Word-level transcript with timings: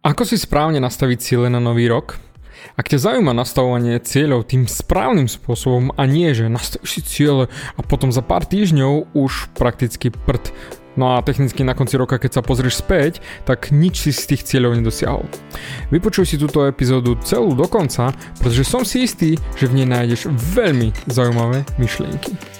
Ako 0.00 0.24
si 0.24 0.40
správne 0.40 0.80
nastaviť 0.80 1.18
ciele 1.20 1.52
na 1.52 1.60
nový 1.60 1.84
rok? 1.84 2.16
Ak 2.72 2.88
ťa 2.88 3.04
zaujíma 3.04 3.36
nastavovanie 3.36 4.00
cieľov 4.00 4.48
tým 4.48 4.64
správnym 4.64 5.28
spôsobom 5.28 5.92
a 5.92 6.08
nie, 6.08 6.32
že 6.32 6.48
nastavíš 6.48 6.88
si 6.88 7.00
ciele 7.04 7.52
a 7.76 7.80
potom 7.84 8.08
za 8.08 8.24
pár 8.24 8.48
týždňov 8.48 9.12
už 9.12 9.52
prakticky 9.52 10.08
prd. 10.08 10.56
No 10.96 11.12
a 11.12 11.20
technicky 11.20 11.68
na 11.68 11.76
konci 11.76 12.00
roka, 12.00 12.16
keď 12.16 12.40
sa 12.40 12.42
pozrieš 12.42 12.80
späť, 12.80 13.20
tak 13.44 13.76
nič 13.76 14.08
si 14.08 14.16
z 14.16 14.24
tých 14.24 14.48
cieľov 14.48 14.80
nedosiahol. 14.80 15.28
Vypočuj 15.92 16.32
si 16.32 16.40
túto 16.40 16.64
epizódu 16.64 17.20
celú 17.20 17.52
do 17.52 17.68
konca, 17.68 18.16
pretože 18.40 18.64
som 18.64 18.88
si 18.88 19.04
istý, 19.04 19.36
že 19.60 19.68
v 19.68 19.84
nej 19.84 19.88
nájdeš 20.00 20.32
veľmi 20.32 20.96
zaujímavé 21.12 21.68
myšlienky. 21.76 22.59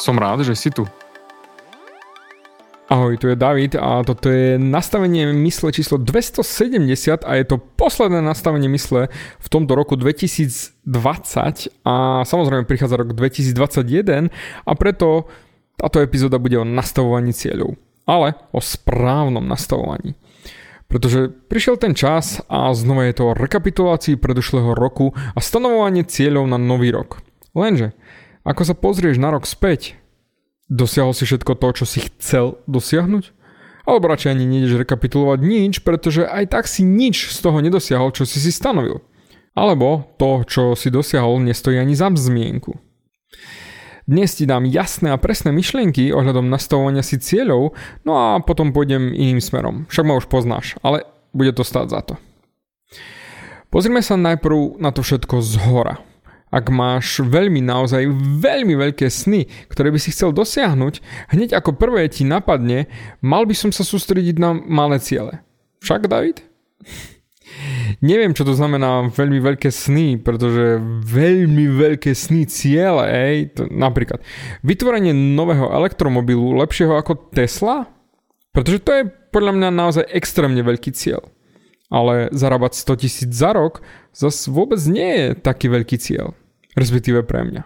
Som 0.00 0.16
rád, 0.16 0.48
že 0.48 0.56
si 0.56 0.72
tu. 0.72 0.88
Ahoj, 2.88 3.20
tu 3.20 3.28
je 3.28 3.36
David 3.36 3.76
a 3.76 4.00
toto 4.00 4.32
je 4.32 4.56
nastavenie 4.56 5.28
mysle 5.44 5.76
číslo 5.76 6.00
270 6.00 7.20
a 7.20 7.30
je 7.36 7.44
to 7.44 7.60
posledné 7.60 8.24
nastavenie 8.24 8.66
mysle 8.72 9.12
v 9.12 9.48
tomto 9.52 9.76
roku 9.76 10.00
2020 10.00 10.80
a 11.84 12.24
samozrejme 12.24 12.64
prichádza 12.64 12.96
rok 12.96 13.12
2021 13.12 14.32
a 14.64 14.72
preto 14.72 15.28
táto 15.76 16.00
epizóda 16.00 16.40
bude 16.40 16.56
o 16.56 16.64
nastavovaní 16.64 17.36
cieľov, 17.36 17.76
ale 18.08 18.40
o 18.56 18.58
správnom 18.58 19.44
nastavovaní. 19.44 20.16
Pretože 20.88 21.28
prišiel 21.28 21.76
ten 21.76 21.92
čas 21.92 22.40
a 22.48 22.72
znova 22.72 23.04
je 23.04 23.20
to 23.20 23.30
o 23.30 23.36
rekapitulácii 23.36 24.16
predošlého 24.16 24.72
roku 24.72 25.12
a 25.14 25.38
stanovovanie 25.44 26.08
cieľov 26.08 26.48
na 26.48 26.56
nový 26.56 26.88
rok. 26.88 27.20
Lenže 27.54 27.94
ako 28.50 28.66
sa 28.66 28.74
pozrieš 28.74 29.22
na 29.22 29.30
rok 29.30 29.46
späť, 29.46 29.94
dosiahol 30.66 31.14
si 31.14 31.22
všetko 31.22 31.54
to, 31.54 31.68
čo 31.82 31.84
si 31.86 32.02
chcel 32.02 32.58
dosiahnuť? 32.66 33.30
Alebo 33.86 34.10
radšej 34.10 34.34
ani 34.34 34.44
nejdeš 34.46 34.82
rekapitulovať 34.82 35.38
nič, 35.38 35.74
pretože 35.86 36.26
aj 36.26 36.50
tak 36.50 36.66
si 36.66 36.82
nič 36.82 37.30
z 37.30 37.38
toho 37.38 37.62
nedosiahol, 37.62 38.10
čo 38.10 38.26
si 38.26 38.42
si 38.42 38.50
stanovil. 38.50 39.06
Alebo 39.54 40.10
to, 40.18 40.42
čo 40.46 40.74
si 40.74 40.90
dosiahol, 40.90 41.38
nestojí 41.42 41.78
ani 41.78 41.94
za 41.94 42.10
zmienku. 42.10 42.74
Dnes 44.10 44.34
ti 44.34 44.42
dám 44.42 44.66
jasné 44.66 45.14
a 45.14 45.22
presné 45.22 45.54
myšlienky 45.54 46.10
ohľadom 46.10 46.50
nastavovania 46.50 47.06
si 47.06 47.22
cieľov, 47.22 47.78
no 48.02 48.12
a 48.18 48.42
potom 48.42 48.74
pôjdem 48.74 49.14
iným 49.14 49.38
smerom. 49.38 49.86
Však 49.86 50.06
ma 50.06 50.18
už 50.18 50.26
poznáš, 50.26 50.74
ale 50.82 51.06
bude 51.30 51.54
to 51.54 51.62
stáť 51.62 51.86
za 51.86 52.00
to. 52.02 52.14
Pozrime 53.70 54.02
sa 54.02 54.18
najprv 54.18 54.82
na 54.82 54.90
to 54.90 55.06
všetko 55.06 55.38
z 55.38 55.62
hora 55.62 56.02
ak 56.50 56.66
máš 56.68 57.22
veľmi 57.22 57.62
naozaj 57.62 58.10
veľmi 58.42 58.74
veľké 58.74 59.06
sny, 59.06 59.46
ktoré 59.70 59.94
by 59.94 59.98
si 60.02 60.10
chcel 60.10 60.34
dosiahnuť, 60.34 60.98
hneď 61.30 61.54
ako 61.56 61.78
prvé 61.78 62.10
ti 62.10 62.26
napadne, 62.26 62.90
mal 63.22 63.46
by 63.46 63.54
som 63.54 63.70
sa 63.70 63.86
sústrediť 63.86 64.36
na 64.36 64.54
malé 64.54 64.98
ciele. 64.98 65.42
Však, 65.80 66.10
David? 66.10 66.42
Neviem, 68.00 68.32
čo 68.32 68.46
to 68.46 68.54
znamená 68.54 69.10
veľmi 69.10 69.42
veľké 69.42 69.68
sny, 69.68 70.22
pretože 70.22 70.78
veľmi 71.06 71.66
veľké 71.74 72.14
sny 72.14 72.46
ciele, 72.46 73.04
ej, 73.10 73.36
to, 73.52 73.66
napríklad 73.68 74.22
vytvorenie 74.62 75.10
nového 75.10 75.68
elektromobilu 75.74 76.54
lepšieho 76.62 76.94
ako 76.94 77.34
Tesla, 77.34 77.90
pretože 78.54 78.78
to 78.82 78.90
je 78.94 79.02
podľa 79.30 79.52
mňa 79.54 79.68
naozaj 79.70 80.04
extrémne 80.10 80.62
veľký 80.62 80.90
cieľ. 80.94 81.22
Ale 81.90 82.30
zarábať 82.30 82.78
100 82.78 83.02
tisíc 83.02 83.30
za 83.34 83.50
rok 83.50 83.82
zase 84.14 84.46
vôbec 84.48 84.78
nie 84.86 85.10
je 85.10 85.26
taký 85.34 85.66
veľký 85.66 85.98
cieľ 85.98 86.38
respektíve 86.78 87.26
pre 87.26 87.46
mňa. 87.46 87.62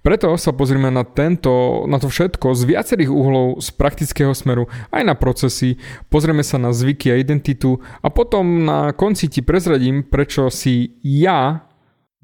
Preto 0.00 0.32
sa 0.40 0.56
pozrieme 0.56 0.88
na, 0.88 1.04
tento, 1.04 1.84
na 1.84 2.00
to 2.00 2.08
všetko 2.08 2.56
z 2.56 2.62
viacerých 2.64 3.12
uhlov 3.12 3.60
z 3.60 3.68
praktického 3.76 4.32
smeru 4.32 4.64
aj 4.88 5.04
na 5.04 5.12
procesy, 5.12 5.76
pozrieme 6.08 6.40
sa 6.40 6.56
na 6.56 6.72
zvyky 6.72 7.12
a 7.12 7.20
identitu 7.20 7.84
a 8.00 8.08
potom 8.08 8.64
na 8.64 8.96
konci 8.96 9.28
ti 9.28 9.44
prezradím, 9.44 10.00
prečo 10.00 10.48
si 10.48 10.96
ja 11.04 11.68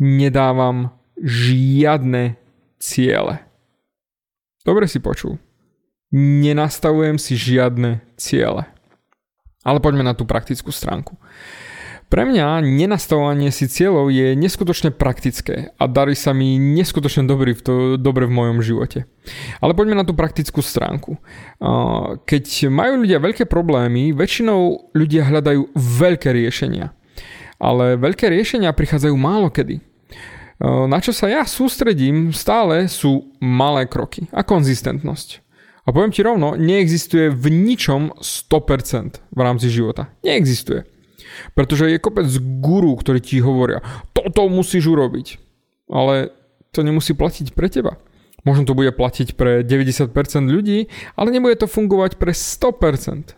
nedávam 0.00 0.96
žiadne 1.20 2.40
ciele. 2.80 3.44
Dobre 4.64 4.88
si 4.88 4.96
počul. 4.96 5.36
Nenastavujem 6.16 7.20
si 7.20 7.36
žiadne 7.36 8.00
ciele. 8.16 8.75
Ale 9.66 9.82
poďme 9.82 10.06
na 10.06 10.14
tú 10.14 10.22
praktickú 10.22 10.70
stránku. 10.70 11.18
Pre 12.06 12.22
mňa 12.22 12.62
nenastavovanie 12.62 13.50
si 13.50 13.66
cieľov 13.66 14.14
je 14.14 14.38
neskutočne 14.38 14.94
praktické 14.94 15.74
a 15.74 15.90
darí 15.90 16.14
sa 16.14 16.30
mi 16.30 16.54
neskutočne 16.54 17.26
dobrý 17.26 17.50
v 17.50 17.62
to, 17.66 17.74
dobre 17.98 18.30
v 18.30 18.36
mojom 18.38 18.62
živote. 18.62 19.10
Ale 19.58 19.74
poďme 19.74 19.98
na 19.98 20.06
tú 20.06 20.14
praktickú 20.14 20.62
stránku. 20.62 21.18
Keď 22.22 22.70
majú 22.70 23.02
ľudia 23.02 23.18
veľké 23.18 23.50
problémy, 23.50 24.14
väčšinou 24.14 24.94
ľudia 24.94 25.26
hľadajú 25.26 25.74
veľké 25.74 26.30
riešenia. 26.30 26.94
Ale 27.58 27.98
veľké 27.98 28.30
riešenia 28.30 28.70
prichádzajú 28.70 29.14
málo 29.18 29.50
kedy. 29.50 29.82
Na 30.62 31.02
čo 31.02 31.10
sa 31.10 31.26
ja 31.26 31.42
sústredím 31.42 32.30
stále 32.30 32.86
sú 32.86 33.34
malé 33.42 33.82
kroky 33.90 34.30
a 34.30 34.46
konzistentnosť. 34.46 35.42
A 35.86 35.94
poviem 35.94 36.10
ti 36.10 36.26
rovno, 36.26 36.58
neexistuje 36.58 37.30
v 37.30 37.46
ničom 37.46 38.18
100% 38.18 39.22
v 39.30 39.40
rámci 39.40 39.70
života. 39.70 40.10
Neexistuje. 40.26 40.82
Pretože 41.54 41.94
je 41.94 42.02
kopec 42.02 42.26
guru, 42.58 42.98
ktorí 42.98 43.22
ti 43.22 43.38
hovoria, 43.38 43.82
toto 44.10 44.50
musíš 44.50 44.90
urobiť. 44.90 45.38
Ale 45.86 46.34
to 46.74 46.82
nemusí 46.82 47.14
platiť 47.14 47.54
pre 47.54 47.70
teba. 47.70 48.02
Možno 48.42 48.66
to 48.66 48.78
bude 48.78 48.94
platiť 48.94 49.34
pre 49.38 49.62
90% 49.66 50.10
ľudí, 50.46 50.86
ale 51.18 51.34
nebude 51.34 51.58
to 51.58 51.70
fungovať 51.70 52.18
pre 52.18 52.30
100%. 52.30 53.34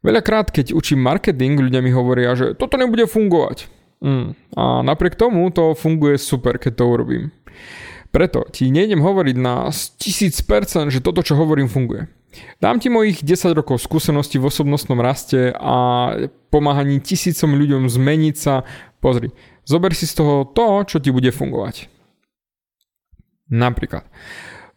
Veľakrát, 0.00 0.48
keď 0.48 0.72
učím 0.72 1.04
marketing, 1.04 1.60
ľudia 1.60 1.84
mi 1.84 1.92
hovoria, 1.92 2.32
že 2.32 2.56
toto 2.56 2.80
nebude 2.80 3.04
fungovať. 3.04 3.68
Mm. 4.00 4.32
A 4.56 4.80
napriek 4.80 5.20
tomu 5.20 5.44
to 5.52 5.76
funguje 5.76 6.16
super, 6.16 6.56
keď 6.56 6.80
to 6.80 6.84
urobím. 6.88 7.24
Preto 8.10 8.42
ti 8.50 8.74
nejdem 8.74 9.02
hovoriť 9.02 9.36
na 9.38 9.70
1000%, 9.70 10.90
že 10.90 10.98
toto, 11.02 11.22
čo 11.22 11.38
hovorím, 11.38 11.70
funguje. 11.70 12.10
Dám 12.62 12.78
ti 12.78 12.90
mojich 12.90 13.22
10 13.26 13.58
rokov 13.58 13.82
skúseností 13.82 14.38
v 14.38 14.50
osobnostnom 14.50 14.98
raste 15.02 15.50
a 15.54 16.10
pomáhaní 16.50 17.02
tisícom 17.02 17.54
ľuďom 17.58 17.90
zmeniť 17.90 18.36
sa. 18.38 18.62
Pozri, 19.02 19.34
zober 19.66 19.94
si 19.94 20.06
z 20.06 20.14
toho 20.18 20.46
to, 20.46 20.86
čo 20.86 21.02
ti 21.02 21.10
bude 21.10 21.30
fungovať. 21.34 21.90
Napríklad, 23.50 24.06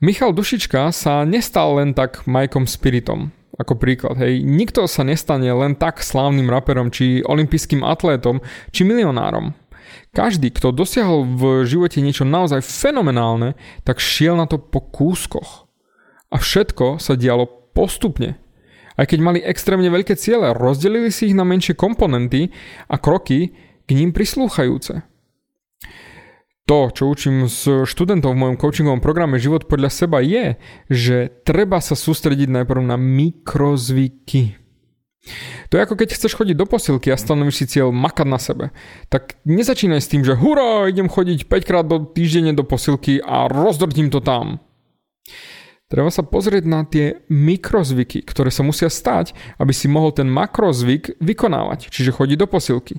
Michal 0.02 0.34
Dušička 0.34 0.90
sa 0.90 1.22
nestal 1.24 1.78
len 1.78 1.94
tak 1.94 2.26
Majkom 2.26 2.66
Spiritom. 2.66 3.30
Ako 3.54 3.78
príklad, 3.78 4.18
hej, 4.18 4.42
nikto 4.42 4.90
sa 4.90 5.06
nestane 5.06 5.46
len 5.54 5.78
tak 5.78 6.02
slávnym 6.02 6.50
raperom, 6.50 6.90
či 6.90 7.22
olympijským 7.22 7.86
atlétom, 7.86 8.42
či 8.74 8.82
milionárom. 8.82 9.54
Každý, 10.14 10.54
kto 10.54 10.76
dosiahol 10.76 11.26
v 11.26 11.44
živote 11.66 12.00
niečo 12.00 12.24
naozaj 12.24 12.62
fenomenálne, 12.62 13.58
tak 13.84 14.04
šiel 14.04 14.38
na 14.38 14.46
to 14.46 14.62
po 14.62 14.82
kúskoch. 14.82 15.66
A 16.34 16.42
všetko 16.42 16.98
sa 16.98 17.14
dialo 17.14 17.46
postupne. 17.74 18.38
Aj 18.94 19.10
keď 19.10 19.20
mali 19.22 19.40
extrémne 19.42 19.90
veľké 19.90 20.14
ciele, 20.14 20.54
rozdelili 20.54 21.10
si 21.10 21.34
ich 21.34 21.38
na 21.38 21.42
menšie 21.42 21.74
komponenty 21.74 22.54
a 22.90 23.02
kroky 23.02 23.54
k 23.84 23.90
ním 23.98 24.14
prislúchajúce. 24.14 25.02
to, 26.64 26.80
čo 26.96 27.12
učím 27.12 27.52
s 27.52 27.68
študentov 27.68 28.32
v 28.32 28.40
mojom 28.40 28.56
coachingovom 28.56 29.04
programe 29.04 29.36
Život 29.36 29.68
podľa 29.68 29.92
seba 29.92 30.24
je, 30.24 30.56
že 30.88 31.28
treba 31.44 31.84
sa 31.84 31.92
sústrediť 31.92 32.48
najprv 32.48 32.82
na 32.88 32.96
mikrozvyky. 32.96 34.63
To 35.72 35.80
je 35.80 35.84
ako 35.84 35.96
keď 35.96 36.20
chceš 36.20 36.36
chodiť 36.36 36.56
do 36.60 36.68
posilky 36.68 37.08
a 37.10 37.18
stanovíš 37.18 37.64
si 37.64 37.66
cieľ 37.78 37.96
makať 37.96 38.28
na 38.28 38.40
sebe. 38.40 38.66
Tak 39.08 39.40
nezačínaj 39.48 40.04
s 40.04 40.12
tým, 40.12 40.22
že 40.28 40.36
hurá, 40.36 40.92
idem 40.92 41.08
chodiť 41.08 41.48
5 41.48 41.68
krát 41.68 41.86
do 41.88 42.04
týždenne 42.04 42.52
do 42.52 42.68
posilky 42.68 43.24
a 43.24 43.48
rozdrtím 43.48 44.12
to 44.12 44.20
tam. 44.20 44.60
Treba 45.94 46.10
sa 46.10 46.26
pozrieť 46.26 46.66
na 46.66 46.82
tie 46.90 47.22
mikrozvyky, 47.30 48.26
ktoré 48.26 48.50
sa 48.50 48.66
musia 48.66 48.90
stať, 48.90 49.38
aby 49.62 49.78
si 49.78 49.86
mohol 49.86 50.10
ten 50.10 50.26
makrozvyk 50.26 51.22
vykonávať, 51.22 51.94
čiže 51.94 52.18
chodiť 52.18 52.38
do 52.42 52.48
posilky. 52.50 52.96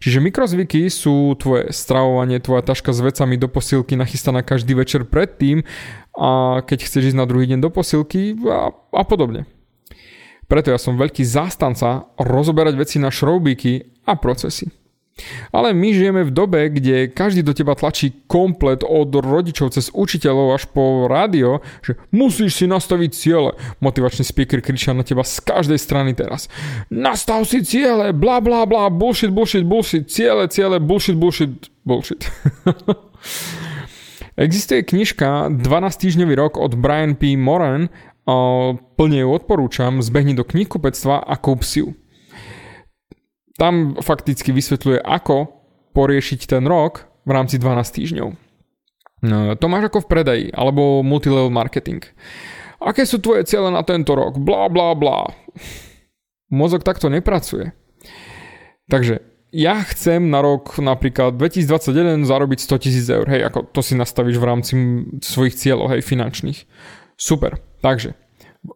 Čiže 0.00 0.24
mikrozvyky 0.24 0.88
sú 0.88 1.36
tvoje 1.36 1.68
stravovanie, 1.68 2.40
tvoja 2.40 2.64
taška 2.64 2.96
s 2.96 3.04
vecami 3.04 3.36
do 3.36 3.44
posilky 3.44 3.92
nachystaná 3.92 4.40
každý 4.40 4.72
večer 4.72 5.04
predtým 5.04 5.68
a 6.16 6.64
keď 6.64 6.88
chceš 6.88 7.12
ísť 7.12 7.20
na 7.20 7.28
druhý 7.28 7.44
deň 7.44 7.60
do 7.60 7.68
posilky 7.68 8.32
a, 8.48 8.72
a 8.72 9.02
podobne. 9.04 9.44
Preto 10.50 10.74
ja 10.74 10.82
som 10.82 10.98
veľký 10.98 11.22
zástanca 11.22 12.10
rozoberať 12.18 12.74
veci 12.74 12.96
na 12.98 13.14
šroubíky 13.14 14.02
a 14.10 14.18
procesy. 14.18 14.66
Ale 15.52 15.76
my 15.76 15.88
žijeme 15.94 16.22
v 16.24 16.32
dobe, 16.32 16.60
kde 16.72 17.12
každý 17.12 17.44
do 17.44 17.52
teba 17.52 17.76
tlačí 17.76 18.24
komplet 18.24 18.80
od 18.82 19.12
rodičov 19.12 19.76
cez 19.76 19.92
učiteľov 19.92 20.56
až 20.56 20.64
po 20.72 21.06
rádio, 21.06 21.60
že 21.84 22.00
musíš 22.08 22.56
si 22.56 22.64
nastaviť 22.64 23.10
ciele. 23.12 23.52
Motivačný 23.84 24.24
speaker 24.24 24.64
kričia 24.64 24.96
na 24.96 25.04
teba 25.04 25.20
z 25.22 25.44
každej 25.44 25.76
strany 25.76 26.16
teraz. 26.16 26.48
Nastav 26.88 27.44
si 27.44 27.60
ciele, 27.62 28.16
bla 28.16 28.40
bla 28.40 28.64
bla, 28.64 28.88
bullshit, 28.88 29.30
bullshit, 29.30 29.62
bullshit, 29.62 30.08
ciele, 30.08 30.48
ciele, 30.48 30.80
bullshit, 30.80 31.16
bullshit, 31.20 31.68
bullshit. 31.84 32.24
Existuje 34.40 34.80
knižka 34.80 35.52
12 35.52 35.60
týždňový 36.00 36.32
rok 36.32 36.56
od 36.56 36.72
Brian 36.72 37.12
P. 37.12 37.36
Moran, 37.36 37.92
plne 38.96 39.18
ju 39.24 39.28
odporúčam, 39.30 40.04
zbehni 40.04 40.36
do 40.36 40.44
knihkupectva 40.44 41.24
a 41.24 41.34
kúp 41.40 41.64
si 41.64 41.82
ju. 41.84 41.96
Tam 43.56 43.98
fakticky 44.00 44.56
vysvetľuje, 44.56 45.04
ako 45.04 45.52
poriešiť 45.92 46.40
ten 46.48 46.64
rok 46.64 47.10
v 47.28 47.30
rámci 47.34 47.60
12 47.60 47.96
týždňov. 47.96 48.28
No, 49.20 49.52
to 49.52 49.66
máš 49.68 49.92
ako 49.92 50.08
v 50.08 50.10
predaji, 50.10 50.46
alebo 50.56 51.04
multilevel 51.04 51.52
marketing. 51.52 52.00
Aké 52.80 53.04
sú 53.04 53.20
tvoje 53.20 53.44
ciele 53.44 53.68
na 53.68 53.84
tento 53.84 54.16
rok? 54.16 54.40
Bla 54.40 54.72
bla 54.72 54.96
bla. 54.96 55.28
Mozog 56.48 56.80
takto 56.80 57.12
nepracuje. 57.12 57.76
Takže 58.88 59.20
ja 59.52 59.82
chcem 59.84 60.32
na 60.32 60.40
rok 60.40 60.80
napríklad 60.80 61.36
2021 61.36 62.24
zarobiť 62.24 62.58
100 62.64 62.82
tisíc 62.82 63.06
eur. 63.12 63.28
Hej, 63.28 63.52
ako 63.52 63.68
to 63.68 63.84
si 63.84 63.92
nastavíš 63.98 64.40
v 64.40 64.48
rámci 64.48 64.72
svojich 65.20 65.58
cieľov, 65.58 65.92
hej, 65.92 66.00
finančných. 66.00 66.64
Super. 67.20 67.60
Takže, 67.80 68.14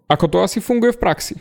ako 0.09 0.27
to 0.29 0.39
asi 0.41 0.59
funguje 0.65 0.97
v 0.97 1.01
praxi? 1.01 1.35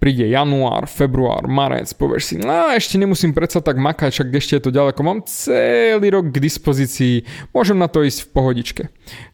príde 0.00 0.24
január, 0.32 0.88
február, 0.88 1.44
marec, 1.44 1.92
povieš 1.92 2.24
si, 2.24 2.34
no 2.40 2.72
ešte 2.72 2.96
nemusím 2.96 3.36
predsa 3.36 3.60
tak 3.60 3.76
makať, 3.76 4.08
však 4.08 4.28
ešte 4.32 4.52
je 4.56 4.62
to 4.64 4.70
ďaleko, 4.72 5.00
mám 5.04 5.20
celý 5.28 6.08
rok 6.08 6.32
k 6.32 6.40
dispozícii, 6.40 7.28
môžem 7.52 7.76
na 7.76 7.86
to 7.86 8.00
ísť 8.00 8.26
v 8.26 8.32
pohodičke. 8.32 8.82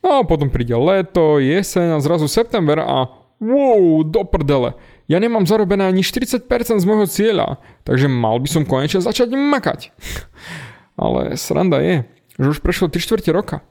No 0.03 0.27
potom 0.27 0.50
príde 0.50 0.75
leto, 0.75 1.38
jeseň 1.38 1.97
a 1.97 2.03
zrazu 2.03 2.27
september 2.27 2.83
a 2.83 3.06
wow, 3.38 4.03
do 4.03 4.27
prdele. 4.27 4.75
Ja 5.06 5.23
nemám 5.23 5.47
zarobené 5.47 5.87
ani 5.87 6.03
40% 6.03 6.50
z 6.83 6.85
môjho 6.85 7.06
cieľa, 7.06 7.62
takže 7.87 8.11
mal 8.11 8.43
by 8.43 8.49
som 8.50 8.67
konečne 8.67 8.99
začať 8.99 9.38
makať. 9.38 9.94
Ale 10.99 11.38
sranda 11.38 11.79
je, 11.79 12.11
že 12.43 12.47
už 12.50 12.59
prešlo 12.59 12.91
3 12.91 12.99
čtvrte 12.99 13.31
roka. 13.31 13.62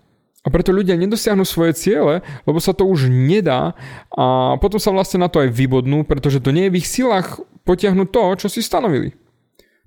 A 0.45 0.53
preto 0.53 0.69
ľudia 0.69 0.93
nedosiahnu 0.93 1.41
svoje 1.41 1.73
ciele, 1.73 2.21
lebo 2.45 2.61
sa 2.61 2.69
to 2.69 2.85
už 2.85 3.09
nedá 3.09 3.73
a 4.13 4.55
potom 4.61 4.77
sa 4.77 4.93
vlastne 4.93 5.25
na 5.25 5.29
to 5.29 5.41
aj 5.41 5.49
vybodnú, 5.49 6.05
pretože 6.05 6.37
to 6.37 6.53
nie 6.53 6.69
je 6.69 6.73
v 6.77 6.79
ich 6.85 6.87
silách 6.87 7.41
potiahnuť 7.65 8.07
to, 8.13 8.23
čo 8.45 8.47
si 8.53 8.61
stanovili. 8.61 9.17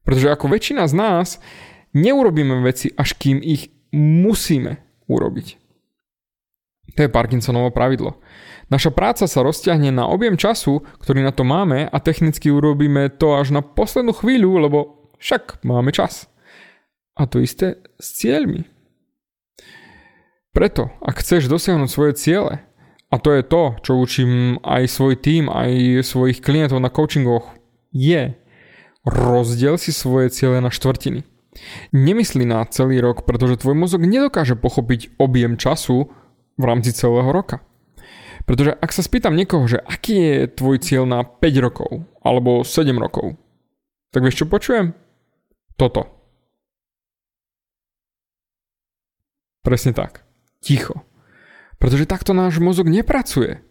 Pretože 0.02 0.34
ako 0.34 0.50
väčšina 0.50 0.82
z 0.90 0.94
nás 0.98 1.28
neurobíme 1.94 2.58
veci, 2.66 2.90
až 2.90 3.14
kým 3.14 3.38
ich 3.38 3.70
musíme 3.94 4.82
urobiť. 5.06 5.46
To 6.98 7.06
je 7.06 7.14
Parkinsonovo 7.14 7.70
pravidlo. 7.70 8.18
Naša 8.68 8.90
práca 8.90 9.24
sa 9.30 9.40
rozťahne 9.46 9.94
na 9.94 10.10
objem 10.10 10.34
času, 10.34 10.82
ktorý 10.98 11.22
na 11.22 11.30
to 11.30 11.46
máme 11.46 11.86
a 11.86 11.96
technicky 12.02 12.50
urobíme 12.50 13.08
to 13.14 13.38
až 13.38 13.54
na 13.54 13.62
poslednú 13.62 14.12
chvíľu, 14.12 14.58
lebo 14.58 14.78
však 15.22 15.62
máme 15.62 15.94
čas. 15.94 16.26
A 17.14 17.24
to 17.30 17.38
isté 17.38 17.78
s 18.02 18.18
cieľmi. 18.18 18.66
Preto, 20.56 20.88
ak 21.04 21.20
chceš 21.20 21.46
dosiahnuť 21.46 21.90
svoje 21.92 22.12
ciele, 22.16 22.64
a 23.08 23.16
to 23.16 23.32
je 23.32 23.42
to, 23.44 23.62
čo 23.80 23.96
učím 23.96 24.60
aj 24.60 24.84
svoj 24.88 25.16
tým, 25.16 25.48
aj 25.48 26.04
svojich 26.04 26.44
klientov 26.44 26.80
na 26.80 26.92
coachingoch, 26.92 27.56
je 27.88 28.36
rozdiel 29.08 29.80
si 29.80 29.96
svoje 29.96 30.28
ciele 30.28 30.60
na 30.60 30.68
štvrtiny. 30.68 31.24
Nemyslí 31.96 32.44
na 32.44 32.68
celý 32.68 33.00
rok, 33.00 33.24
pretože 33.24 33.64
tvoj 33.64 33.72
mozog 33.72 34.04
nedokáže 34.04 34.60
pochopiť 34.60 35.16
objem 35.16 35.56
času 35.56 36.12
v 36.60 36.62
rámci 36.62 36.92
celého 36.92 37.32
roka. 37.32 37.64
Pretože 38.44 38.76
ak 38.76 38.92
sa 38.92 39.00
spýtam 39.04 39.36
niekoho, 39.36 39.64
že 39.68 39.80
aký 39.80 40.14
je 40.16 40.36
tvoj 40.52 40.76
cieľ 40.80 41.04
na 41.08 41.24
5 41.24 41.64
rokov 41.64 42.04
alebo 42.20 42.64
7 42.64 42.92
rokov, 42.96 43.36
tak 44.12 44.24
vieš 44.24 44.44
čo 44.44 44.46
počujem? 44.48 44.92
Toto. 45.76 46.08
Presne 49.64 49.92
tak 49.92 50.27
ticho. 50.60 51.04
Pretože 51.78 52.10
takto 52.10 52.34
náš 52.34 52.58
mozog 52.58 52.90
nepracuje. 52.90 53.62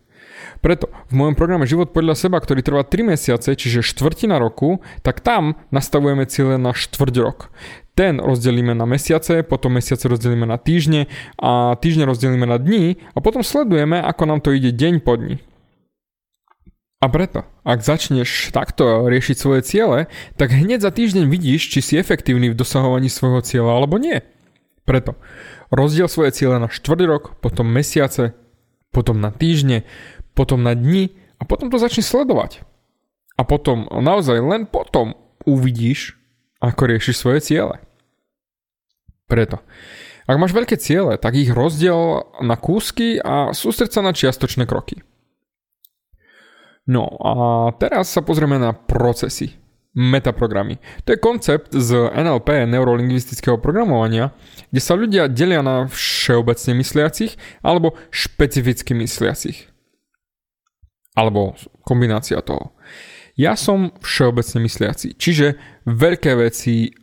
Preto 0.62 0.90
v 1.12 1.14
mojom 1.14 1.36
programe 1.38 1.70
Život 1.70 1.94
podľa 1.94 2.18
seba, 2.18 2.42
ktorý 2.42 2.66
trvá 2.66 2.82
3 2.82 3.14
mesiace, 3.14 3.54
čiže 3.54 3.86
štvrtina 3.86 4.42
roku, 4.42 4.82
tak 5.06 5.22
tam 5.22 5.60
nastavujeme 5.70 6.26
cieľe 6.26 6.58
na 6.58 6.74
štvrť 6.74 7.16
rok. 7.22 7.54
Ten 7.98 8.22
rozdelíme 8.22 8.78
na 8.78 8.86
mesiace, 8.86 9.42
potom 9.42 9.78
mesiace 9.78 10.06
rozdelíme 10.06 10.46
na 10.46 10.62
týždne 10.62 11.10
a 11.42 11.74
týždne 11.78 12.06
rozdelíme 12.06 12.46
na 12.46 12.62
dní 12.62 13.02
a 13.14 13.20
potom 13.22 13.42
sledujeme, 13.42 13.98
ako 13.98 14.24
nám 14.30 14.40
to 14.42 14.54
ide 14.54 14.70
deň 14.74 15.02
po 15.02 15.18
dni. 15.18 15.42
A 16.98 17.06
preto, 17.14 17.46
ak 17.62 17.86
začneš 17.86 18.50
takto 18.50 19.06
riešiť 19.06 19.36
svoje 19.38 19.62
ciele, 19.62 20.10
tak 20.34 20.50
hneď 20.50 20.82
za 20.82 20.90
týždeň 20.90 21.30
vidíš, 21.30 21.70
či 21.70 21.80
si 21.86 21.94
efektívny 21.94 22.50
v 22.50 22.58
dosahovaní 22.58 23.06
svojho 23.06 23.46
cieľa 23.46 23.78
alebo 23.78 24.02
nie. 24.02 24.26
Preto 24.82 25.14
rozdiel 25.74 26.08
svoje 26.08 26.36
ciele 26.36 26.58
na 26.60 26.72
štvrť 26.72 27.02
rok, 27.08 27.24
potom 27.44 27.68
mesiace, 27.68 28.36
potom 28.92 29.20
na 29.20 29.30
týždne, 29.30 29.84
potom 30.34 30.64
na 30.64 30.74
dni 30.74 31.16
a 31.38 31.46
potom 31.46 31.70
to 31.70 31.78
začne 31.78 32.04
sledovať. 32.04 32.64
A 33.38 33.46
potom, 33.46 33.86
naozaj 33.90 34.42
len 34.42 34.66
potom 34.66 35.14
uvidíš, 35.46 36.18
ako 36.58 36.90
riešiš 36.90 37.16
svoje 37.16 37.40
ciele. 37.46 37.78
Preto, 39.30 39.62
ak 40.26 40.40
máš 40.40 40.56
veľké 40.56 40.76
ciele, 40.80 41.20
tak 41.22 41.38
ich 41.38 41.54
rozdiel 41.54 42.26
na 42.42 42.56
kúsky 42.58 43.22
a 43.22 43.54
sústreď 43.54 43.90
sa 43.94 44.02
na 44.02 44.12
čiastočné 44.16 44.66
kroky. 44.66 45.04
No 46.88 47.12
a 47.20 47.32
teraz 47.76 48.10
sa 48.10 48.24
pozrieme 48.24 48.56
na 48.58 48.72
procesy 48.72 49.60
metaprogramy. 49.98 50.78
To 51.10 51.18
je 51.18 51.18
koncept 51.18 51.74
z 51.74 52.14
NLP, 52.14 52.70
neurolingvistického 52.70 53.58
programovania, 53.58 54.30
kde 54.70 54.82
sa 54.82 54.94
ľudia 54.94 55.26
delia 55.26 55.66
na 55.66 55.90
všeobecne 55.90 56.78
mysliacich 56.78 57.34
alebo 57.66 57.98
špecificky 58.14 58.94
mysliacich. 58.94 59.74
Alebo 61.18 61.58
kombinácia 61.82 62.38
toho. 62.46 62.78
Ja 63.34 63.58
som 63.58 63.90
všeobecne 64.06 64.70
mysliaci, 64.70 65.18
čiže 65.18 65.58
veľké 65.90 66.38
veci, 66.38 66.94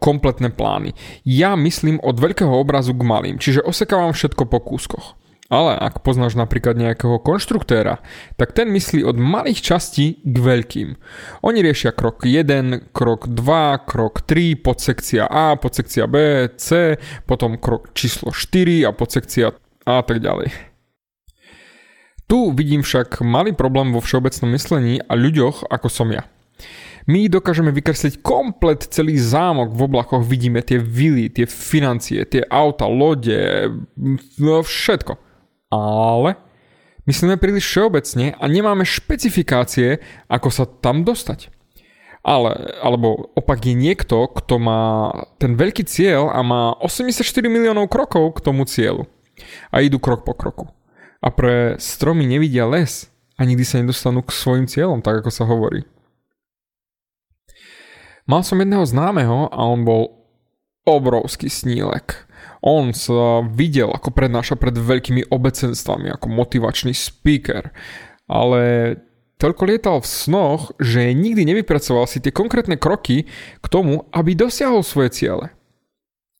kompletné 0.00 0.48
plány. 0.56 0.96
Ja 1.28 1.52
myslím 1.60 2.00
od 2.00 2.16
veľkého 2.16 2.48
obrazu 2.48 2.96
k 2.96 3.04
malým, 3.04 3.36
čiže 3.36 3.60
osekávam 3.60 4.16
všetko 4.16 4.48
po 4.48 4.64
kúskoch. 4.64 5.20
Ale 5.52 5.76
ak 5.76 6.00
poznáš 6.00 6.32
napríklad 6.32 6.80
nejakého 6.80 7.20
konštruktéra, 7.20 8.00
tak 8.40 8.56
ten 8.56 8.72
myslí 8.72 9.04
od 9.04 9.20
malých 9.20 9.60
častí 9.60 10.16
k 10.24 10.36
veľkým. 10.40 10.96
Oni 11.44 11.60
riešia 11.60 11.92
krok 11.92 12.24
1, 12.24 12.88
krok 12.96 13.28
2, 13.28 13.84
krok 13.84 14.24
3, 14.24 14.56
podsekcia 14.64 15.28
A, 15.28 15.52
podsekcia 15.60 16.08
B, 16.08 16.48
C, 16.56 16.96
potom 17.28 17.60
krok 17.60 17.92
číslo 17.92 18.32
4 18.32 18.88
a 18.88 18.96
podsekcia 18.96 19.52
A 19.84 20.00
tak 20.00 20.24
ďalej. 20.24 20.56
Tu 22.32 22.38
vidím 22.56 22.80
však 22.80 23.20
malý 23.20 23.52
problém 23.52 23.92
vo 23.92 24.00
všeobecnom 24.00 24.56
myslení 24.56 25.04
a 25.04 25.12
ľuďoch 25.12 25.68
ako 25.68 25.88
som 25.92 26.08
ja. 26.16 26.24
My 27.04 27.28
dokážeme 27.28 27.76
vykresliť 27.76 28.24
komplet 28.24 28.88
celý 28.88 29.20
zámok 29.20 29.76
v 29.76 29.84
oblakoch, 29.84 30.24
vidíme 30.24 30.64
tie 30.64 30.80
vily, 30.80 31.28
tie 31.28 31.44
financie, 31.44 32.24
tie 32.24 32.40
auta, 32.48 32.88
lode, 32.88 33.68
no 34.40 34.64
všetko 34.64 35.31
ale 35.72 36.36
myslíme 37.08 37.40
príliš 37.40 37.64
všeobecne 37.72 38.36
a 38.36 38.44
nemáme 38.44 38.84
špecifikácie, 38.84 40.04
ako 40.28 40.48
sa 40.52 40.68
tam 40.68 41.08
dostať. 41.08 41.48
Ale, 42.22 42.78
alebo 42.78 43.34
opak 43.34 43.66
je 43.66 43.74
niekto, 43.74 44.30
kto 44.30 44.62
má 44.62 45.10
ten 45.42 45.58
veľký 45.58 45.82
cieľ 45.82 46.30
a 46.30 46.44
má 46.46 46.76
84 46.78 47.26
miliónov 47.50 47.90
krokov 47.90 48.38
k 48.38 48.44
tomu 48.46 48.62
cieľu. 48.62 49.10
A 49.74 49.82
idú 49.82 49.98
krok 49.98 50.22
po 50.22 50.36
kroku. 50.36 50.70
A 51.18 51.34
pre 51.34 51.74
stromy 51.82 52.22
nevidia 52.22 52.62
les 52.68 53.10
a 53.34 53.42
nikdy 53.42 53.66
sa 53.66 53.82
nedostanú 53.82 54.22
k 54.22 54.30
svojim 54.30 54.70
cieľom, 54.70 55.02
tak 55.02 55.26
ako 55.26 55.30
sa 55.34 55.42
hovorí. 55.50 55.82
Mal 58.22 58.46
som 58.46 58.62
jedného 58.62 58.86
známeho 58.86 59.50
a 59.50 59.66
on 59.66 59.82
bol 59.82 60.22
obrovský 60.86 61.50
snílek. 61.50 62.30
On 62.62 62.94
sa 62.94 63.42
videl, 63.42 63.90
ako 63.90 64.14
prednáša 64.14 64.54
pred 64.54 64.78
veľkými 64.78 65.34
obecenstvami, 65.34 66.14
ako 66.14 66.30
motivačný 66.30 66.94
speaker. 66.94 67.74
Ale 68.30 68.94
toľko 69.42 69.62
lietal 69.66 69.98
v 69.98 70.06
snoch, 70.06 70.70
že 70.78 71.10
nikdy 71.10 71.42
nevypracoval 71.42 72.06
si 72.06 72.22
tie 72.22 72.30
konkrétne 72.30 72.78
kroky 72.78 73.26
k 73.58 73.66
tomu, 73.66 74.06
aby 74.14 74.38
dosiahol 74.38 74.86
svoje 74.86 75.10
ciele. 75.10 75.50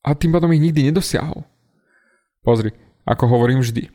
A 0.06 0.14
tým 0.14 0.30
pádom 0.30 0.54
ich 0.54 0.62
nikdy 0.62 0.94
nedosiahol. 0.94 1.42
Pozri, 2.46 2.70
ako 3.02 3.26
hovorím 3.26 3.58
vždy. 3.62 3.90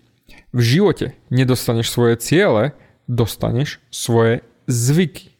V 0.51 0.59
živote 0.59 1.15
nedostaneš 1.31 1.91
svoje 1.95 2.19
ciele, 2.19 2.75
dostaneš 3.07 3.79
svoje 3.87 4.43
zvyky. 4.67 5.36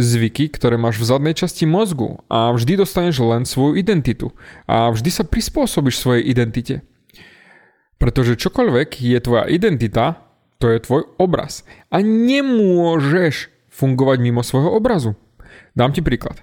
Zvyky, 0.00 0.48
ktoré 0.48 0.80
máš 0.80 0.96
v 0.96 1.12
zadnej 1.12 1.36
časti 1.36 1.68
mozgu 1.68 2.24
a 2.32 2.56
vždy 2.56 2.80
dostaneš 2.80 3.20
len 3.20 3.44
svoju 3.44 3.76
identitu 3.76 4.32
a 4.64 4.88
vždy 4.88 5.12
sa 5.12 5.28
prispôsobíš 5.28 6.00
svojej 6.00 6.24
identite. 6.24 6.80
Pretože 8.00 8.40
čokoľvek 8.40 8.96
je 8.96 9.18
tvoja 9.20 9.44
identita, 9.52 10.24
to 10.56 10.72
je 10.72 10.80
tvoj 10.80 11.04
obraz. 11.20 11.68
A 11.92 12.00
nemôžeš 12.00 13.52
fungovať 13.68 14.18
mimo 14.24 14.40
svojho 14.40 14.72
obrazu. 14.72 15.20
Dám 15.76 15.92
ti 15.92 16.00
príklad. 16.00 16.40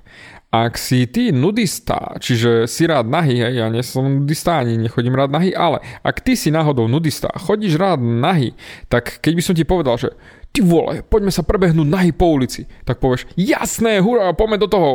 Ak 0.58 0.74
si 0.82 1.06
ty 1.06 1.30
nudista, 1.30 2.18
čiže 2.18 2.66
si 2.66 2.90
rád 2.90 3.06
nahý, 3.06 3.38
ja 3.38 3.70
nie 3.70 3.86
som 3.86 4.26
nudista 4.26 4.58
ani 4.58 4.74
nechodím 4.82 5.14
rád 5.14 5.30
nahý, 5.30 5.54
ale 5.54 5.86
ak 6.02 6.26
ty 6.26 6.34
si 6.34 6.50
náhodou 6.50 6.90
nudista 6.90 7.30
a 7.30 7.38
chodíš 7.38 7.78
rád 7.78 8.02
nahý, 8.02 8.58
tak 8.90 9.22
keď 9.22 9.34
by 9.38 9.42
som 9.46 9.54
ti 9.54 9.70
povedal, 9.70 10.02
že 10.02 10.10
ty 10.50 10.66
vole, 10.66 11.06
poďme 11.06 11.30
sa 11.30 11.46
prebehnúť 11.46 11.86
nahý 11.86 12.10
po 12.10 12.34
ulici, 12.34 12.66
tak 12.90 12.98
povieš, 12.98 13.30
jasné, 13.38 14.02
hurá, 14.02 14.34
poďme 14.34 14.58
do 14.58 14.66
toho 14.66 14.90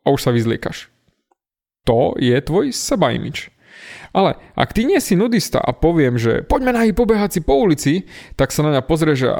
a 0.00 0.08
už 0.08 0.24
sa 0.24 0.32
vyzliekaš. 0.32 0.88
To 1.84 2.16
je 2.16 2.40
tvoj 2.40 2.72
sebaimič. 2.72 3.52
Ale 4.16 4.40
ak 4.56 4.72
ty 4.72 4.88
nie 4.88 5.02
si 5.04 5.20
nudista 5.20 5.60
a 5.60 5.76
poviem, 5.76 6.16
že 6.16 6.46
poďme 6.48 6.72
nahy 6.72 6.96
pobehať 6.96 7.30
si 7.36 7.40
po 7.44 7.60
ulici, 7.60 8.08
tak 8.40 8.56
sa 8.56 8.64
na 8.64 8.72
mňa 8.72 8.82
pozrie, 8.88 9.12
že 9.12 9.36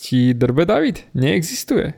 ti 0.00 0.34
drbe 0.34 0.66
David 0.66 1.06
neexistuje. 1.14 1.94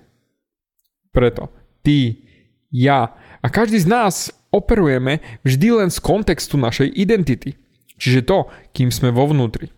Preto 1.15 1.49
ty, 1.87 2.27
ja 2.73 3.13
a 3.45 3.47
každý 3.53 3.79
z 3.79 3.87
nás 3.87 4.33
operujeme 4.49 5.21
vždy 5.45 5.85
len 5.85 5.91
z 5.93 5.99
kontextu 6.01 6.57
našej 6.57 6.89
identity. 6.89 7.55
Čiže 8.01 8.27
to, 8.27 8.51
kým 8.75 8.91
sme 8.91 9.15
vo 9.15 9.31
vnútri. 9.31 9.71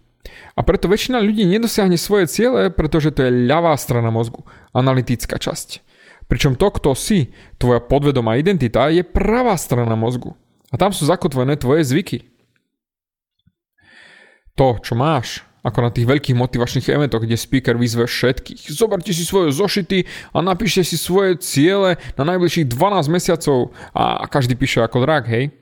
A 0.54 0.64
preto 0.64 0.88
väčšina 0.88 1.20
ľudí 1.20 1.44
nedosiahne 1.44 1.98
svoje 1.98 2.30
ciele, 2.30 2.72
pretože 2.72 3.12
to 3.12 3.26
je 3.26 3.44
ľavá 3.44 3.76
strana 3.76 4.08
mozgu, 4.08 4.46
analytická 4.72 5.36
časť. 5.36 5.84
Pričom 6.24 6.56
to, 6.56 6.72
kto 6.72 6.96
si, 6.96 7.34
tvoja 7.60 7.84
podvedomá 7.84 8.40
identita, 8.40 8.88
je 8.88 9.04
pravá 9.04 9.58
strana 9.60 9.92
mozgu. 9.92 10.32
A 10.72 10.80
tam 10.80 10.94
sú 10.94 11.04
zakotvené 11.04 11.60
tvoje 11.60 11.84
zvyky. 11.84 12.24
To, 14.56 14.80
čo 14.80 14.96
máš, 14.96 15.44
ako 15.64 15.78
na 15.80 15.90
tých 15.90 16.04
veľkých 16.04 16.36
motivačných 16.36 16.92
eventoch, 16.92 17.24
kde 17.24 17.40
speaker 17.40 17.80
vyzve 17.80 18.04
všetkých. 18.04 18.68
Zoberte 18.68 19.16
si 19.16 19.24
svoje 19.24 19.50
zošity 19.56 20.04
a 20.36 20.44
napíšte 20.44 20.84
si 20.84 21.00
svoje 21.00 21.40
ciele 21.40 21.96
na 22.20 22.24
najbližších 22.28 22.68
12 22.68 23.08
mesiacov 23.08 23.72
a 23.96 24.28
každý 24.28 24.60
píše 24.60 24.84
ako 24.84 25.08
drak, 25.08 25.24
hej. 25.32 25.56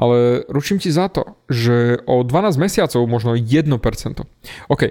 Ale 0.00 0.46
ručím 0.48 0.80
ti 0.80 0.88
za 0.88 1.12
to, 1.12 1.40
že 1.50 2.00
o 2.08 2.24
12 2.24 2.56
mesiacov 2.56 3.00
možno 3.04 3.36
1%. 3.36 3.68
OK, 4.70 4.82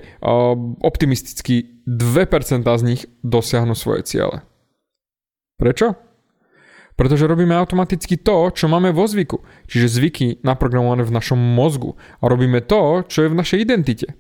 optimisticky 0.82 1.82
2% 1.88 2.66
z 2.66 2.84
nich 2.84 3.02
dosiahnu 3.26 3.74
svoje 3.74 4.06
ciele. 4.06 4.46
Prečo? 5.58 5.98
Pretože 6.94 7.32
robíme 7.32 7.56
automaticky 7.56 8.20
to, 8.20 8.52
čo 8.54 8.68
máme 8.68 8.92
vo 8.92 9.08
zvyku. 9.08 9.40
Čiže 9.72 9.88
zvyky 9.88 10.26
naprogramované 10.44 11.08
v 11.08 11.16
našom 11.16 11.40
mozgu. 11.40 11.96
A 12.20 12.28
robíme 12.28 12.60
to, 12.60 13.08
čo 13.08 13.24
je 13.24 13.32
v 13.32 13.40
našej 13.40 13.60
identite. 13.64 14.14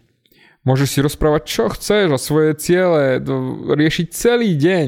Môžeš 0.67 0.87
si 0.91 0.99
rozprávať, 0.99 1.41
čo 1.47 1.71
chceš 1.71 2.07
a 2.11 2.19
svoje 2.19 2.51
ciele, 2.59 3.23
riešiť 3.71 4.07
celý 4.11 4.59
deň. 4.59 4.87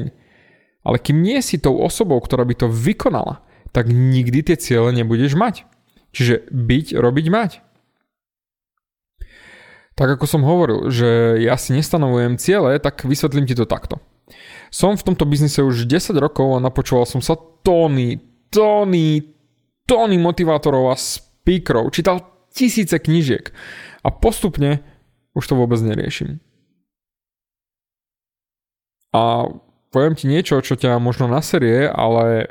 Ale 0.82 0.96
kým 0.98 1.22
nie 1.22 1.38
si 1.40 1.56
tou 1.56 1.78
osobou, 1.80 2.20
ktorá 2.20 2.44
by 2.44 2.54
to 2.58 2.66
vykonala, 2.68 3.40
tak 3.72 3.88
nikdy 3.88 4.44
tie 4.44 4.56
ciele 4.60 4.92
nebudeš 4.92 5.32
mať. 5.32 5.64
Čiže 6.12 6.52
byť, 6.52 6.86
robiť, 6.92 7.26
mať. 7.32 7.50
Tak 9.96 10.20
ako 10.20 10.24
som 10.28 10.44
hovoril, 10.44 10.92
že 10.92 11.40
ja 11.40 11.56
si 11.56 11.72
nestanovujem 11.72 12.36
ciele, 12.36 12.76
tak 12.80 13.04
vysvetlím 13.08 13.48
ti 13.48 13.56
to 13.56 13.64
takto. 13.64 14.00
Som 14.72 14.96
v 14.96 15.04
tomto 15.12 15.24
biznise 15.28 15.60
už 15.64 15.88
10 15.88 16.16
rokov 16.16 16.56
a 16.56 16.64
napočúval 16.64 17.04
som 17.04 17.20
sa 17.20 17.36
tóny, 17.36 18.20
tóny, 18.48 19.20
tóny 19.84 20.16
motivátorov 20.16 20.92
a 20.92 20.96
speakerov. 20.96 21.92
Čítal 21.92 22.24
tisíce 22.52 22.96
knížiek 22.96 23.52
a 24.04 24.08
postupne 24.12 24.84
už 25.32 25.44
to 25.48 25.54
vôbec 25.56 25.80
neriešim. 25.80 26.40
A 29.12 29.48
poviem 29.92 30.16
ti 30.16 30.24
niečo, 30.24 30.64
čo 30.64 30.76
ťa 30.76 30.96
možno 30.96 31.28
naserie, 31.28 31.84
ale 31.88 32.48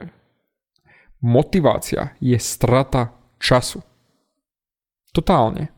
motivácia 1.22 2.14
je 2.22 2.38
strata 2.38 3.14
času. 3.42 3.82
Totálne. 5.14 5.74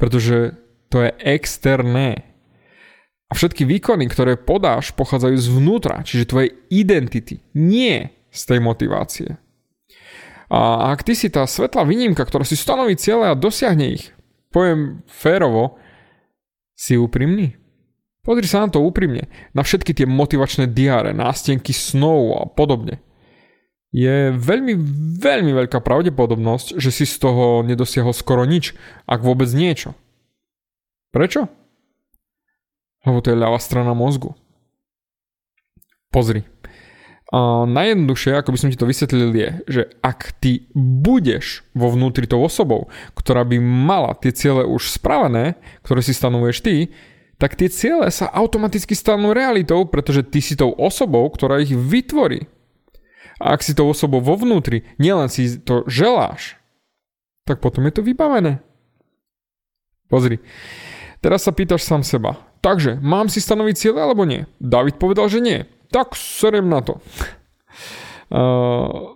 Pretože 0.00 0.56
to 0.88 1.04
je 1.04 1.10
externé. 1.20 2.24
A 3.28 3.32
všetky 3.36 3.64
výkony, 3.68 4.08
ktoré 4.08 4.40
podáš, 4.40 4.92
pochádzajú 4.96 5.36
zvnútra, 5.36 6.04
čiže 6.04 6.28
tvojej 6.28 6.50
identity, 6.72 7.40
nie 7.56 8.08
z 8.32 8.40
tej 8.44 8.58
motivácie. 8.60 9.36
A 10.52 10.92
ak 10.92 11.02
ty 11.02 11.16
si 11.16 11.32
tá 11.32 11.48
svetlá 11.48 11.88
výnimka, 11.88 12.22
ktorá 12.22 12.44
si 12.44 12.54
stanoví 12.54 12.94
cieľe 13.00 13.32
a 13.32 13.38
dosiahne 13.38 13.96
ich, 13.96 14.12
poviem 14.52 15.02
férovo, 15.08 15.80
si 16.74 16.98
úprimný? 16.98 17.56
Pozri 18.24 18.48
sa 18.48 18.64
na 18.64 18.72
to 18.72 18.80
úprimne, 18.80 19.28
na 19.52 19.60
všetky 19.60 19.92
tie 19.92 20.08
motivačné 20.08 20.72
diáre, 20.72 21.12
nástenky 21.12 21.76
snov 21.76 22.40
a 22.40 22.42
podobne. 22.48 23.04
Je 23.94 24.32
veľmi, 24.34 24.74
veľmi 25.20 25.52
veľká 25.54 25.78
pravdepodobnosť, 25.78 26.80
že 26.80 26.90
si 26.90 27.04
z 27.06 27.20
toho 27.20 27.62
nedosiahol 27.62 28.10
skoro 28.16 28.42
nič, 28.48 28.74
ak 29.06 29.22
vôbec 29.22 29.46
niečo. 29.52 29.94
Prečo? 31.14 31.46
Lebo 33.04 33.20
to 33.22 33.30
je 33.30 33.38
ľavá 33.38 33.60
strana 33.60 33.92
mozgu. 33.94 34.34
Pozri. 36.10 36.53
A 37.32 37.64
najjednoduchšie, 37.64 38.36
ako 38.36 38.52
by 38.52 38.58
som 38.60 38.68
ti 38.68 38.76
to 38.76 38.84
vysvetlil, 38.84 39.32
je, 39.32 39.50
že 39.64 39.82
ak 40.04 40.36
ty 40.44 40.68
budeš 40.76 41.64
vo 41.72 41.88
vnútri 41.88 42.28
tou 42.28 42.44
osobou, 42.44 42.92
ktorá 43.16 43.48
by 43.48 43.56
mala 43.64 44.12
tie 44.20 44.28
ciele 44.30 44.68
už 44.68 44.92
spravené, 44.92 45.56
ktoré 45.80 46.04
si 46.04 46.12
stanovuješ 46.12 46.60
ty, 46.60 46.92
tak 47.40 47.56
tie 47.56 47.72
ciele 47.72 48.12
sa 48.12 48.28
automaticky 48.28 48.92
stanú 48.92 49.32
realitou, 49.32 49.88
pretože 49.88 50.22
ty 50.28 50.44
si 50.44 50.54
tou 50.54 50.76
osobou, 50.76 51.26
ktorá 51.32 51.64
ich 51.64 51.72
vytvorí. 51.72 52.46
A 53.40 53.56
ak 53.56 53.64
si 53.64 53.74
tou 53.74 53.88
osobou 53.90 54.22
vo 54.22 54.36
vnútri, 54.38 54.86
nielen 55.00 55.26
si 55.32 55.58
to 55.58 55.82
želáš, 55.90 56.60
tak 57.48 57.58
potom 57.58 57.88
je 57.88 57.98
to 57.98 58.02
vybavené. 58.06 58.62
Pozri, 60.06 60.38
teraz 61.18 61.48
sa 61.48 61.50
pýtaš 61.50 61.82
sám 61.82 62.06
seba, 62.06 62.38
Takže, 62.64 62.96
mám 63.04 63.28
si 63.28 63.44
stanoviť 63.44 63.76
cieľe 63.76 64.00
alebo 64.08 64.24
nie? 64.24 64.48
David 64.56 64.96
povedal, 64.96 65.28
že 65.28 65.44
nie. 65.44 65.68
Tak 65.94 66.18
serem 66.18 66.66
na 66.66 66.82
to. 66.82 66.98
Uh, 68.26 69.14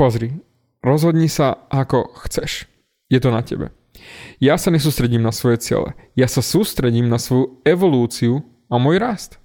pozri, 0.00 0.32
rozhodni 0.80 1.28
sa 1.28 1.68
ako 1.68 2.16
chceš. 2.24 2.64
Je 3.12 3.20
to 3.20 3.28
na 3.28 3.44
tebe. 3.44 3.68
Ja 4.40 4.56
sa 4.56 4.72
nesústredím 4.72 5.20
na 5.20 5.28
svoje 5.28 5.60
ciele. 5.60 5.92
Ja 6.16 6.24
sa 6.24 6.40
sústredím 6.40 7.12
na 7.12 7.20
svoju 7.20 7.60
evolúciu 7.68 8.40
a 8.72 8.80
môj 8.80 8.96
rast. 8.96 9.36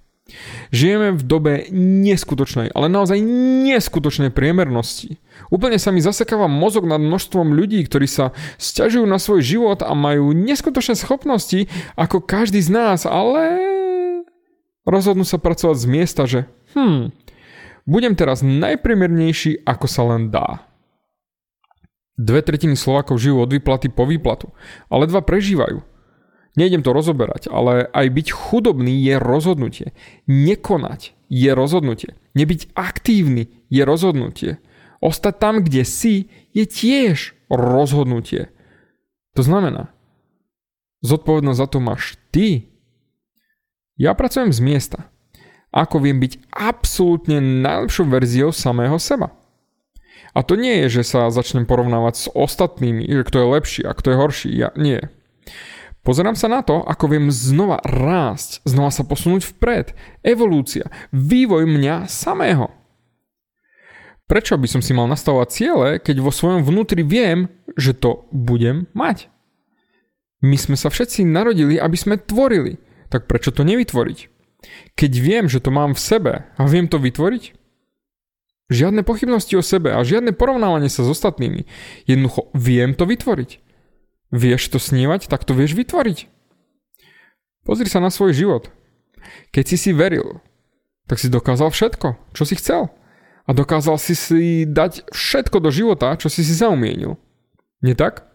Žijeme 0.72 1.12
v 1.14 1.22
dobe 1.22 1.52
neskutočnej, 1.76 2.72
ale 2.72 2.88
naozaj 2.88 3.20
neskutočnej 3.68 4.32
priemernosti. 4.32 5.20
Úplne 5.52 5.76
sa 5.76 5.92
mi 5.92 6.00
zasekáva 6.00 6.48
mozog 6.48 6.88
nad 6.88 6.98
množstvom 6.98 7.52
ľudí, 7.52 7.84
ktorí 7.84 8.08
sa 8.08 8.32
stiažujú 8.56 9.04
na 9.04 9.20
svoj 9.20 9.44
život 9.44 9.84
a 9.84 9.92
majú 9.92 10.32
neskutočné 10.32 10.96
schopnosti 10.96 11.68
ako 12.00 12.24
každý 12.24 12.64
z 12.64 12.72
nás, 12.72 13.04
ale 13.04 13.75
rozhodnú 14.86 15.26
sa 15.26 15.42
pracovať 15.42 15.76
z 15.76 15.86
miesta, 15.90 16.22
že 16.24 16.46
hm, 16.72 17.10
budem 17.84 18.14
teraz 18.14 18.40
najpriemernejší, 18.40 19.66
ako 19.66 19.86
sa 19.90 20.02
len 20.06 20.30
dá. 20.30 20.64
Dve 22.16 22.40
tretiny 22.40 22.80
Slovákov 22.80 23.20
žijú 23.20 23.44
od 23.44 23.52
výplaty 23.52 23.92
po 23.92 24.08
výplatu, 24.08 24.48
ale 24.88 25.04
dva 25.04 25.20
prežívajú. 25.20 25.84
Nejdem 26.56 26.80
to 26.80 26.96
rozoberať, 26.96 27.52
ale 27.52 27.84
aj 27.92 28.06
byť 28.08 28.26
chudobný 28.32 28.96
je 29.04 29.20
rozhodnutie. 29.20 29.92
Nekonať 30.24 31.12
je 31.28 31.52
rozhodnutie. 31.52 32.16
Nebyť 32.32 32.72
aktívny 32.72 33.52
je 33.68 33.82
rozhodnutie. 33.84 34.50
Ostať 35.04 35.34
tam, 35.36 35.60
kde 35.60 35.84
si, 35.84 36.32
je 36.56 36.64
tiež 36.64 37.36
rozhodnutie. 37.52 38.48
To 39.36 39.44
znamená, 39.44 39.92
zodpovednosť 41.04 41.60
za 41.60 41.68
to 41.68 41.78
máš 41.84 42.16
ty. 42.32 42.72
Ja 43.96 44.12
pracujem 44.12 44.52
z 44.52 44.60
miesta. 44.60 45.08
Ako 45.72 46.04
viem 46.04 46.20
byť 46.20 46.52
absolútne 46.52 47.40
najlepšou 47.40 48.04
verziou 48.08 48.52
samého 48.52 49.00
seba. 49.00 49.32
A 50.36 50.44
to 50.44 50.52
nie 50.52 50.84
je, 50.84 51.00
že 51.00 51.16
sa 51.16 51.32
začnem 51.32 51.64
porovnávať 51.64 52.14
s 52.14 52.26
ostatnými, 52.28 53.08
že 53.08 53.24
kto 53.24 53.36
je 53.40 53.52
lepší 53.56 53.82
a 53.88 53.96
kto 53.96 54.12
je 54.12 54.20
horší. 54.20 54.50
Ja 54.52 54.68
nie. 54.76 55.00
Pozerám 56.04 56.36
sa 56.36 56.46
na 56.46 56.60
to, 56.60 56.84
ako 56.84 57.10
viem 57.10 57.32
znova 57.32 57.80
rásť, 57.82 58.62
znova 58.62 58.92
sa 58.92 59.02
posunúť 59.02 59.42
vpred. 59.56 59.96
Evolúcia, 60.22 60.92
vývoj 61.10 61.66
mňa 61.66 62.06
samého. 62.06 62.70
Prečo 64.28 64.60
by 64.60 64.68
som 64.70 64.84
si 64.84 64.92
mal 64.92 65.10
nastavovať 65.10 65.48
ciele, 65.50 65.88
keď 65.98 66.22
vo 66.22 66.30
svojom 66.30 66.62
vnútri 66.62 67.02
viem, 67.02 67.50
že 67.74 67.96
to 67.96 68.28
budem 68.30 68.86
mať? 68.94 69.32
My 70.44 70.54
sme 70.60 70.76
sa 70.76 70.92
všetci 70.92 71.26
narodili, 71.26 71.80
aby 71.80 71.96
sme 71.98 72.20
tvorili. 72.20 72.78
Tak 73.12 73.30
prečo 73.30 73.54
to 73.54 73.62
nevytvoriť? 73.62 74.18
Keď 74.98 75.12
viem, 75.20 75.44
že 75.46 75.62
to 75.62 75.70
mám 75.70 75.94
v 75.94 76.00
sebe 76.02 76.32
a 76.56 76.62
viem 76.66 76.90
to 76.90 76.98
vytvoriť? 76.98 77.54
Žiadne 78.66 79.06
pochybnosti 79.06 79.54
o 79.54 79.62
sebe 79.62 79.94
a 79.94 80.02
žiadne 80.02 80.34
porovnávanie 80.34 80.90
sa 80.90 81.06
s 81.06 81.12
ostatnými. 81.14 81.70
Jednoducho 82.10 82.50
viem 82.50 82.98
to 82.98 83.06
vytvoriť. 83.06 83.62
Vieš 84.34 84.74
to 84.74 84.82
snívať, 84.82 85.30
tak 85.30 85.46
to 85.46 85.54
vieš 85.54 85.78
vytvoriť. 85.78 86.26
Pozri 87.62 87.86
sa 87.86 88.02
na 88.02 88.10
svoj 88.10 88.34
život. 88.34 88.74
Keď 89.54 89.64
si 89.70 89.76
si 89.78 89.90
veril, 89.94 90.42
tak 91.06 91.22
si 91.22 91.30
dokázal 91.30 91.70
všetko, 91.70 92.18
čo 92.34 92.42
si 92.42 92.58
chcel. 92.58 92.90
A 93.46 93.54
dokázal 93.54 94.02
si 94.02 94.18
si 94.18 94.66
dať 94.66 95.06
všetko 95.14 95.62
do 95.62 95.70
života, 95.70 96.18
čo 96.18 96.26
si 96.26 96.42
si 96.42 96.50
zaumienil. 96.50 97.14
Nie 97.78 97.94
tak? 97.94 98.26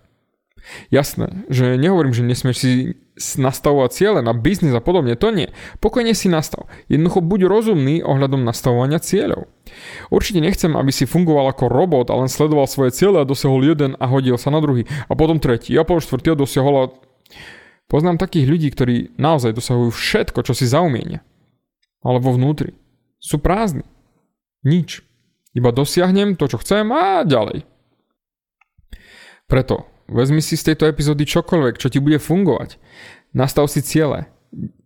Jasné, 0.88 1.44
že 1.52 1.76
nehovorím, 1.76 2.16
že 2.16 2.24
nesmieš 2.24 2.58
si 2.64 2.72
nastavovať 3.18 3.90
ciele 3.92 4.20
na 4.24 4.32
biznis 4.32 4.72
a 4.72 4.80
podobne, 4.80 5.20
to 5.20 5.36
nie. 5.36 5.52
Pokojne 5.84 6.16
si 6.16 6.32
nastav. 6.32 6.72
Jednoducho 6.88 7.20
buď 7.20 7.40
rozumný 7.48 8.00
ohľadom 8.02 8.48
nastavovania 8.48 9.04
cieľov. 9.04 9.52
Určite 10.08 10.40
nechcem, 10.40 10.72
aby 10.74 10.92
si 10.96 11.04
fungoval 11.04 11.52
ako 11.52 11.68
robot 11.68 12.08
a 12.10 12.18
len 12.18 12.32
sledoval 12.32 12.72
svoje 12.72 12.96
ciele 12.96 13.20
a 13.20 13.28
dosiahol 13.28 13.68
jeden 13.68 14.00
a 14.00 14.06
hodil 14.08 14.40
sa 14.40 14.50
na 14.50 14.64
druhý. 14.64 14.88
A 15.12 15.14
potom 15.14 15.44
tretí 15.44 15.76
a 15.76 15.84
potom 15.84 16.00
štvrtý 16.00 16.34
a 16.34 16.40
dosiahol 16.40 16.76
a... 16.80 16.86
Poznám 17.92 18.24
takých 18.24 18.48
ľudí, 18.48 18.68
ktorí 18.72 18.96
naozaj 19.20 19.52
dosahujú 19.52 19.92
všetko, 19.92 20.48
čo 20.48 20.56
si 20.56 20.64
zaumienia. 20.64 21.20
Ale 22.00 22.24
vo 22.24 22.32
vnútri. 22.32 22.72
Sú 23.20 23.44
prázdni. 23.44 23.84
Nič. 24.64 25.04
Iba 25.52 25.76
dosiahnem 25.76 26.40
to, 26.40 26.48
čo 26.48 26.64
chcem 26.64 26.88
a 26.96 27.28
ďalej. 27.28 27.68
Preto 29.52 29.91
Vezmi 30.12 30.44
si 30.44 30.60
z 30.60 30.72
tejto 30.72 30.92
epizódy 30.92 31.24
čokoľvek, 31.24 31.80
čo 31.80 31.88
ti 31.88 32.04
bude 32.04 32.20
fungovať. 32.20 32.76
Nastav 33.32 33.72
si 33.72 33.80
ciele. 33.80 34.28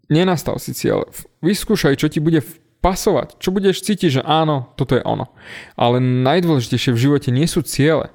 Nenastav 0.06 0.62
si 0.62 0.78
ciele. 0.78 1.10
Vyskúšaj, 1.42 1.98
čo 1.98 2.06
ti 2.14 2.22
bude 2.22 2.46
pasovať. 2.86 3.42
Čo 3.42 3.50
budeš 3.50 3.82
cítiť, 3.82 4.22
že 4.22 4.22
áno, 4.22 4.70
toto 4.78 4.94
je 4.94 5.02
ono. 5.02 5.34
Ale 5.74 5.98
najdôležitejšie 5.98 6.94
v 6.94 7.02
živote 7.02 7.30
nie 7.34 7.50
sú 7.50 7.66
ciele, 7.66 8.14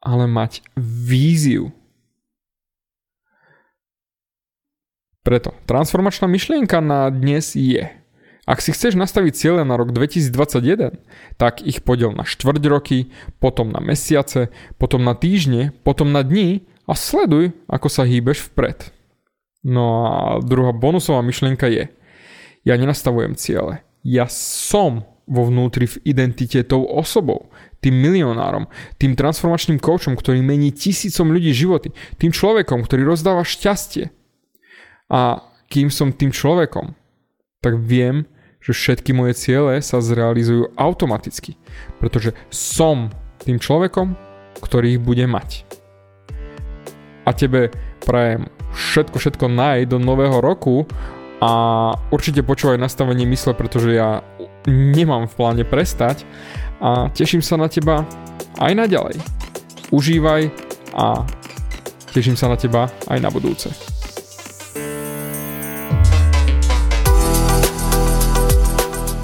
ale 0.00 0.24
mať 0.24 0.64
víziu. 0.80 1.76
Preto 5.20 5.52
transformačná 5.68 6.24
myšlienka 6.24 6.80
na 6.80 7.12
dnes 7.12 7.52
je– 7.52 7.84
ak 8.46 8.62
si 8.62 8.70
chceš 8.70 8.94
nastaviť 8.94 9.34
cieľe 9.34 9.62
na 9.66 9.74
rok 9.74 9.90
2021, 9.90 11.02
tak 11.34 11.66
ich 11.66 11.82
podiel 11.82 12.14
na 12.14 12.22
štvrť 12.22 12.62
roky, 12.70 13.10
potom 13.42 13.74
na 13.74 13.82
mesiace, 13.82 14.54
potom 14.78 15.02
na 15.02 15.18
týždne, 15.18 15.74
potom 15.82 16.14
na 16.14 16.22
dní 16.22 16.62
a 16.86 16.94
sleduj, 16.94 17.50
ako 17.66 17.90
sa 17.90 18.06
hýbeš 18.06 18.46
vpred. 18.54 18.94
No 19.66 20.06
a 20.06 20.16
druhá 20.38 20.70
bonusová 20.70 21.26
myšlienka 21.26 21.66
je, 21.66 21.90
ja 22.62 22.74
nenastavujem 22.78 23.34
ciele, 23.34 23.82
ja 24.06 24.30
som 24.30 25.02
vo 25.26 25.42
vnútri 25.50 25.90
v 25.90 25.98
identite 26.06 26.62
tou 26.62 26.86
osobou, 26.86 27.50
tým 27.82 27.98
milionárom, 27.98 28.70
tým 28.94 29.18
transformačným 29.18 29.82
koučom, 29.82 30.14
ktorý 30.14 30.38
mení 30.38 30.70
tisícom 30.70 31.34
ľudí 31.34 31.50
životy, 31.50 31.90
tým 32.14 32.30
človekom, 32.30 32.86
ktorý 32.86 33.02
rozdáva 33.02 33.42
šťastie. 33.42 34.14
A 35.10 35.42
kým 35.66 35.90
som 35.90 36.14
tým 36.14 36.30
človekom, 36.30 36.94
tak 37.58 37.74
viem, 37.82 38.30
že 38.66 38.74
všetky 38.74 39.14
moje 39.14 39.38
ciele 39.38 39.78
sa 39.78 40.02
zrealizujú 40.02 40.74
automaticky, 40.74 41.54
pretože 42.02 42.34
som 42.50 43.14
tým 43.46 43.62
človekom, 43.62 44.18
ktorý 44.58 44.98
ich 44.98 45.02
bude 45.02 45.22
mať. 45.30 45.62
A 47.22 47.30
tebe 47.30 47.70
prajem 48.02 48.50
všetko, 48.74 49.22
všetko 49.22 49.46
naj 49.46 49.86
do 49.86 50.02
nového 50.02 50.42
roku 50.42 50.82
a 51.38 51.50
určite 52.10 52.42
počúvaj 52.42 52.82
nastavenie 52.82 53.22
mysle, 53.30 53.54
pretože 53.54 53.94
ja 53.94 54.26
nemám 54.66 55.30
v 55.30 55.36
pláne 55.38 55.62
prestať 55.62 56.26
a 56.82 57.06
teším 57.14 57.46
sa 57.46 57.54
na 57.54 57.70
teba 57.70 58.02
aj 58.58 58.72
naďalej. 58.74 59.16
Užívaj 59.94 60.42
a 60.98 61.22
teším 62.10 62.34
sa 62.34 62.50
na 62.50 62.58
teba 62.58 62.90
aj 63.06 63.18
na 63.22 63.30
budúce. 63.30 63.95